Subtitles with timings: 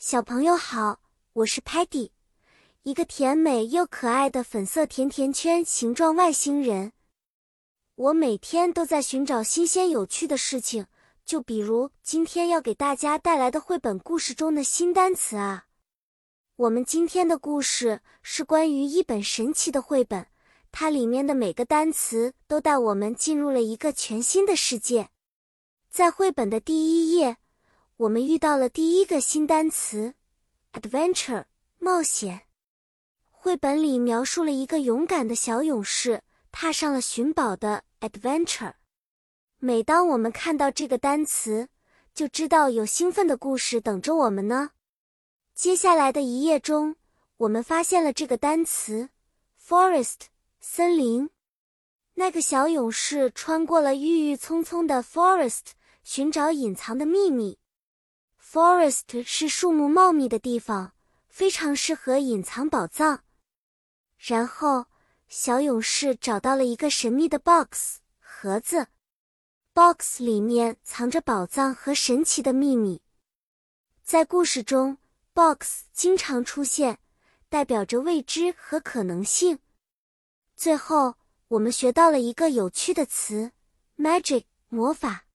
[0.00, 1.00] 小朋友好，
[1.32, 2.10] 我是 Patty，
[2.84, 6.92] 一个甜美又可爱的粉色甜甜圈形状外星人。
[7.96, 10.86] 我每天都在寻找新鲜有趣的事情，
[11.24, 15.66] 就比如今天要给大家带来的绘本故事中的新单词啊。
[16.54, 20.28] 我们今天的故事是关于一本神奇的绘本，
[20.70, 25.08] 它里面的每个单词都带我们进入了一个全新的世界。
[25.90, 27.38] 在绘本的第一页。
[27.98, 30.14] 我们遇到了第一个新单词
[30.72, 31.46] ，adventure，
[31.78, 32.42] 冒险。
[33.28, 36.22] 绘本里描述了一个勇敢的小勇士
[36.52, 38.74] 踏上了寻宝的 adventure。
[39.58, 41.70] 每当我们看到这个单词，
[42.14, 44.70] 就知道有兴奋的故事等着我们呢。
[45.56, 46.94] 接下来的一页中，
[47.38, 49.08] 我们发现了这个单词
[49.60, 50.26] forest，
[50.60, 51.30] 森林。
[52.14, 55.72] 那个小勇士穿过了郁郁葱葱的 forest，
[56.04, 57.58] 寻找隐藏的秘密。
[58.50, 60.94] Forest 是树木茂密的地方，
[61.28, 63.22] 非常适合隐藏宝藏。
[64.16, 64.86] 然后，
[65.28, 68.86] 小勇士找到了一个神秘的 box 盒子
[69.74, 73.02] ，box 里面藏着宝藏和神奇的秘密。
[74.02, 74.96] 在故事中
[75.34, 76.98] ，box 经常出现，
[77.50, 79.58] 代表着未知和可能性。
[80.56, 81.16] 最后，
[81.48, 83.52] 我们学到了一个有趣的词
[83.98, 85.26] ：magic 魔法。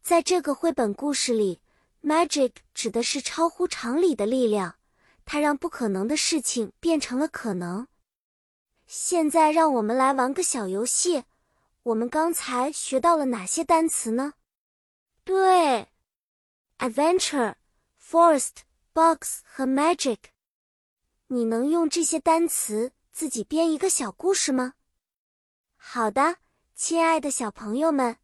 [0.00, 1.60] 在这个绘本故事里。
[2.02, 4.76] Magic 指的是超乎常理的力量，
[5.24, 7.86] 它让不可能的事情变成了可能。
[8.86, 11.24] 现在让我们来玩个小游戏。
[11.82, 14.34] 我们刚才学到了哪些单词呢？
[15.24, 15.88] 对
[16.78, 17.54] ，adventure、
[18.02, 20.18] forest、box 和 magic。
[21.28, 24.74] 你能用这些单词自己编一个小故事吗？
[25.76, 26.36] 好的，
[26.74, 28.16] 亲爱的小朋友们，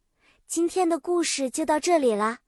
[0.47, 2.41] 今天的故事就到这里啦。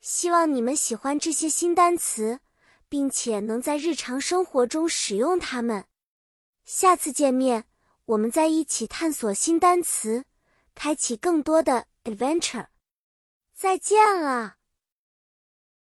[0.00, 2.40] 希望你们喜欢这些新单词，
[2.88, 5.84] 并且能在日常生活中使用它们。
[6.64, 7.64] 下次见面，
[8.04, 10.24] 我们再一起探索新单词，
[10.74, 12.66] 开启更多的 adventure。
[13.54, 14.57] 再见了。